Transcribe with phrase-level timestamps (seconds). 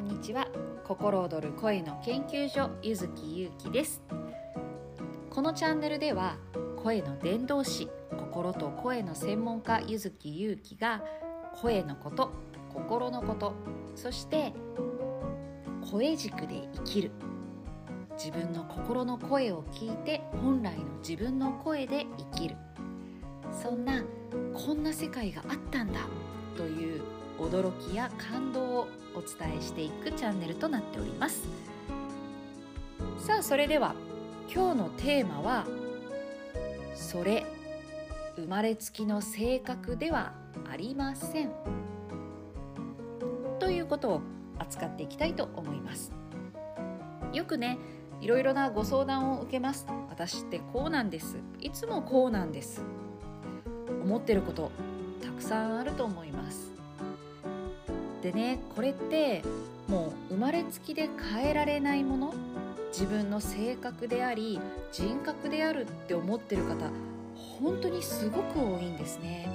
[0.00, 0.48] んにちは。
[0.84, 4.02] 心躍る声の研究所ゆずきゆうきです。
[5.28, 6.36] このチャンネルでは
[6.82, 11.02] 声の伝道師心と声の専門家ゆずきゆうきが
[11.60, 12.32] 声のこと
[12.72, 13.54] 心のこと
[13.94, 14.54] そして
[15.90, 17.10] 声軸で生きる
[18.12, 22.56] 自分の心の声を聞いて本来の自分の声で生きる。
[23.52, 24.02] そんな
[24.54, 26.00] こんな世界があったんだ
[26.56, 27.02] という
[27.38, 31.48] 驚きや感動をお伝えしていくチャンネルとなっております。
[33.18, 33.94] さあそれでは
[34.52, 35.66] 今日のテーマは
[36.94, 37.44] 「それ
[38.36, 40.32] 生まれつきの性格では
[40.70, 41.50] ありません」
[43.60, 44.20] ということを
[44.58, 46.12] 扱っていきたいと思います。
[47.32, 47.78] よくね
[48.20, 49.86] いろいろなご相談を受けます。
[50.08, 51.36] 私ってこうなんです。
[51.60, 52.82] いつもこうなんです。
[54.02, 54.70] 思ってること
[55.22, 56.79] たくさんあると思います。
[58.22, 59.42] でねこれって
[59.88, 62.34] もう生まれつきで変えられないもの？
[62.92, 64.60] 自分の性格であり
[64.92, 66.90] 人格であるって思ってる方
[67.34, 69.48] 本当にすごく多いんですね。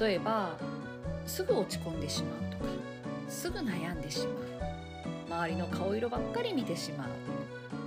[0.00, 0.56] 例えば
[1.26, 2.64] すぐ落ち込んでしまうとか
[3.28, 4.36] すぐ悩んでしまう。
[5.28, 7.08] 周りの顔色ばっかり見てしまう。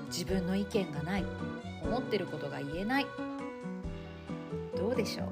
[0.08, 1.26] 自分の意見がない。
[1.84, 3.06] 思ってることが言えない。
[4.76, 5.28] どうでしょう？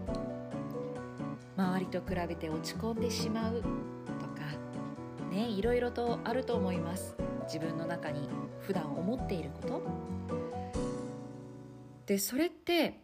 [1.58, 3.70] 周りと比べて落ち込んでしまうとか
[5.32, 7.16] ねいろいろとあると思います。
[7.44, 8.28] 自分の中に
[8.60, 9.82] 普段思っていること。
[12.06, 13.00] でそれって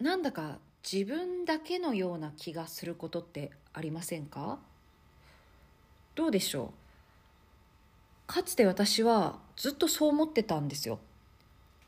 [0.00, 0.58] なんだか
[0.88, 4.58] 自分だけのような気がすることってありませんか？
[6.14, 6.72] どうでしょ
[8.28, 8.32] う？
[8.32, 10.98] かつて私はずっとそう思ってたんですよ。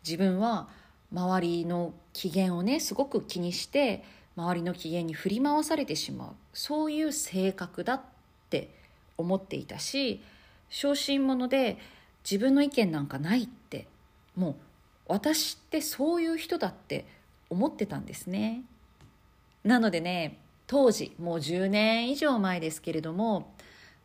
[0.04, 0.68] 自分は
[1.12, 4.04] 周りの機嫌をねすごく気にして
[4.38, 6.30] 周りの機嫌に振り回されてしまう。
[6.52, 8.00] そういう性格だっ
[8.50, 8.70] て
[9.16, 10.22] 思っていたし
[10.70, 11.76] 小心者で
[12.22, 13.88] 自分の意見なんかないって
[14.36, 14.54] もう
[15.08, 17.04] 私ってそういう人だって
[17.50, 18.62] 思ってたんですね。
[19.64, 23.52] なのでね当時もう10年以上前ですけれども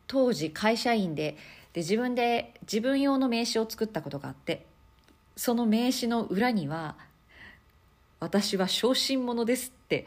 [0.07, 1.37] 当時会社員で
[1.73, 4.65] で自分で自分用の名刺を作ったことがあって
[5.35, 6.95] その名刺の裏には
[8.19, 10.05] 「私は小心者です」って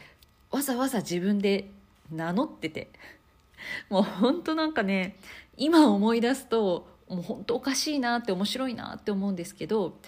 [0.51, 1.71] わざわざ自分で
[2.11, 2.91] 名乗ってて。
[3.89, 5.17] もうほんとなんかね
[5.57, 9.99] 今思い出すともう本当おかしいなって面白いなって思うんですけど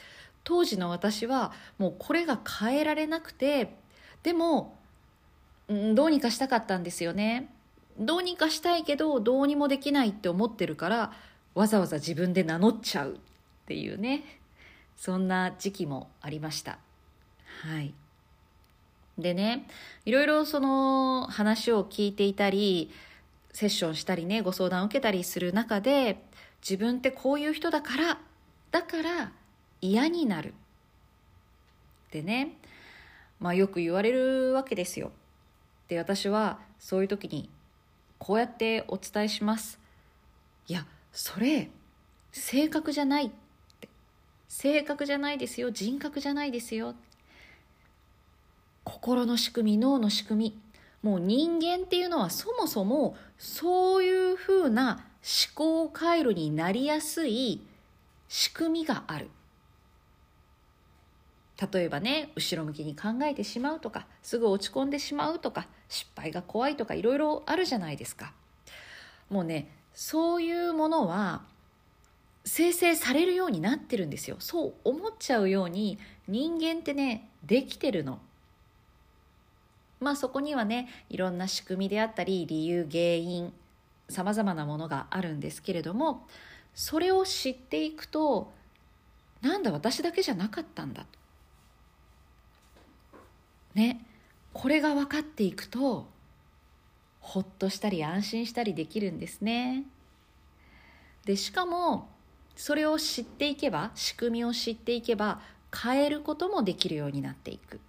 [0.45, 3.75] 当時の私はもうこれが変えられなくて
[4.23, 4.77] でも
[5.69, 7.51] どうにかしたかったんですよね。
[7.99, 11.13] どうにかしたいけどどうにもできないって思ってるから
[11.55, 13.17] わざわざ自分で名乗っちゃうっ
[13.67, 14.25] ていうね
[14.97, 16.79] そんな時期もありました。
[17.63, 17.93] はい。
[19.19, 19.67] でね
[20.05, 22.91] いろいろその話を聞いていたり
[23.53, 26.23] セッションしたりねご相談を受けたりする中で
[26.63, 28.19] 自分ってこういう人だから
[28.71, 29.33] だから
[29.81, 30.55] 嫌になる。
[32.09, 32.57] ってね
[33.41, 35.13] まあよく言われるわけですよ。
[35.89, 37.51] で私はそういう時に
[38.19, 39.79] こうやってお伝えします。
[40.69, 41.71] いやそれ
[42.33, 43.31] 性格じゃないっ
[43.81, 43.89] て。
[44.49, 45.71] 性格じゃないですよ。
[45.71, 46.95] 人格じゃないですよ
[48.89, 50.61] 心の仕組み脳の仕組み。
[51.03, 57.63] もう人間っていうのはそもそもそういうふうな思考回路になりやすい
[58.29, 59.29] 仕組みがある。
[61.73, 68.33] 例えばね後ろ向きに考えてしまうとかすぐ落ち込んでしまうとか失敗が怖いとかいろいろあるじゃないですか。
[69.29, 71.43] もうねそういうものは
[72.45, 74.37] 生成されるようになってるんですよ。
[74.39, 75.99] そう思っちゃうように
[76.29, 78.21] 人間ってねできてるの。
[80.01, 83.53] まあそこにはねいろんな仕組みであったり理由原因
[84.09, 86.27] さまざまなものがあるんですけれども
[86.75, 88.53] それを知っていくと
[89.41, 91.19] なんだ私だけじゃなかったんだと。
[93.75, 94.05] ね
[94.53, 96.09] これが分かっていくと
[97.21, 99.85] ほっとしたり安心したりできるんですね。
[101.25, 102.09] でしかも
[102.57, 105.41] それを知っていけば仕組みを知っていけば
[105.77, 107.81] 変えることもできるようになっていく。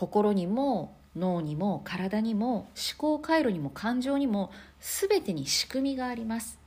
[0.00, 4.50] 心にも脳にも体にも思考回路にも感情にも
[4.80, 6.58] 全てに仕組みがあります。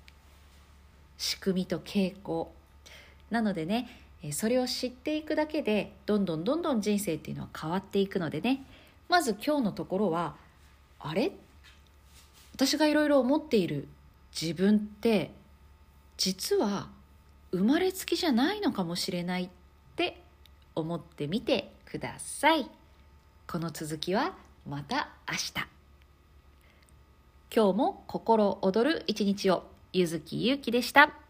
[1.17, 2.53] 仕組みと傾向。
[3.31, 3.89] なのでね
[4.33, 8.63] それを知っていくだけでどんどんどんどん人生っていうのは変わっていくのでね
[9.09, 10.35] まず今日のところは
[10.99, 11.31] あれ？
[12.53, 13.87] 私がいろいろ思っている
[14.39, 15.31] 自分って
[16.17, 16.87] 実は
[17.51, 19.49] 生まれつきじゃないのかもしれないっ
[19.95, 20.21] て
[20.75, 22.69] 思ってみてください。
[23.47, 24.33] この続きは
[24.67, 25.53] また明日。
[27.55, 31.22] 今日も心躍る一日をゆずきゆうきでした。